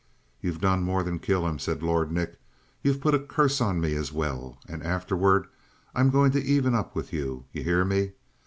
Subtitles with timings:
[0.41, 2.39] "You've done more than kill him," said Lord Nick.
[2.81, 4.57] "You've put a curse on me as well.
[4.67, 5.45] And afterward
[5.93, 7.45] I'm going to even up with you.
[7.51, 8.13] You hear me?